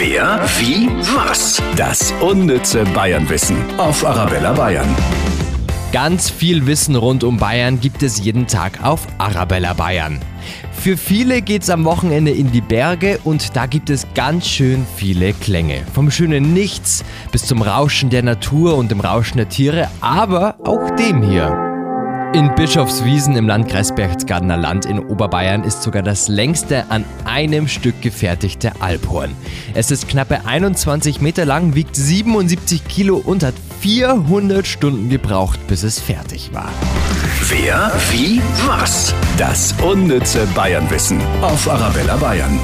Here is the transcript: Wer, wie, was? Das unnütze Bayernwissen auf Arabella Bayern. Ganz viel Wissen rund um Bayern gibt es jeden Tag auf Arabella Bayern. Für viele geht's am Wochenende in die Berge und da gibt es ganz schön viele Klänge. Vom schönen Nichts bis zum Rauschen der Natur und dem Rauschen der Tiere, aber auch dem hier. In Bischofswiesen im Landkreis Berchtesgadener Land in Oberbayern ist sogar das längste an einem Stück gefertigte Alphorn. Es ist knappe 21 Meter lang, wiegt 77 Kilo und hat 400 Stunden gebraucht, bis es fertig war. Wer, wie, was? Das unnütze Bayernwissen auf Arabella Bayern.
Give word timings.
Wer, 0.00 0.40
wie, 0.60 0.88
was? 1.16 1.60
Das 1.74 2.14
unnütze 2.20 2.84
Bayernwissen 2.94 3.56
auf 3.78 4.06
Arabella 4.06 4.52
Bayern. 4.52 4.86
Ganz 5.92 6.30
viel 6.30 6.68
Wissen 6.68 6.94
rund 6.94 7.24
um 7.24 7.36
Bayern 7.36 7.80
gibt 7.80 8.04
es 8.04 8.22
jeden 8.22 8.46
Tag 8.46 8.84
auf 8.84 9.08
Arabella 9.18 9.72
Bayern. 9.72 10.20
Für 10.70 10.96
viele 10.96 11.42
geht's 11.42 11.68
am 11.68 11.84
Wochenende 11.84 12.30
in 12.30 12.52
die 12.52 12.60
Berge 12.60 13.18
und 13.24 13.56
da 13.56 13.66
gibt 13.66 13.90
es 13.90 14.06
ganz 14.14 14.46
schön 14.46 14.86
viele 14.94 15.32
Klänge. 15.32 15.82
Vom 15.92 16.12
schönen 16.12 16.54
Nichts 16.54 17.04
bis 17.32 17.46
zum 17.46 17.60
Rauschen 17.60 18.08
der 18.08 18.22
Natur 18.22 18.76
und 18.76 18.92
dem 18.92 19.00
Rauschen 19.00 19.38
der 19.38 19.48
Tiere, 19.48 19.88
aber 20.00 20.58
auch 20.62 20.90
dem 20.94 21.28
hier. 21.28 21.67
In 22.34 22.54
Bischofswiesen 22.54 23.36
im 23.36 23.48
Landkreis 23.48 23.94
Berchtesgadener 23.94 24.58
Land 24.58 24.84
in 24.84 24.98
Oberbayern 24.98 25.64
ist 25.64 25.82
sogar 25.82 26.02
das 26.02 26.28
längste 26.28 26.90
an 26.90 27.04
einem 27.24 27.68
Stück 27.68 28.02
gefertigte 28.02 28.72
Alphorn. 28.80 29.34
Es 29.72 29.90
ist 29.90 30.08
knappe 30.08 30.44
21 30.44 31.22
Meter 31.22 31.46
lang, 31.46 31.74
wiegt 31.74 31.96
77 31.96 32.86
Kilo 32.86 33.16
und 33.16 33.42
hat 33.42 33.54
400 33.80 34.66
Stunden 34.66 35.08
gebraucht, 35.08 35.58
bis 35.68 35.82
es 35.82 36.00
fertig 36.00 36.50
war. 36.52 36.70
Wer, 37.48 37.92
wie, 38.10 38.42
was? 38.66 39.14
Das 39.38 39.74
unnütze 39.82 40.46
Bayernwissen 40.54 41.20
auf 41.40 41.68
Arabella 41.68 42.16
Bayern. 42.16 42.58